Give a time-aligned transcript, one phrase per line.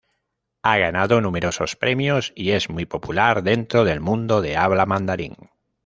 [0.63, 5.35] Ha ganado numerosos premios y es muy popular dentro del mundo de habla mandarín.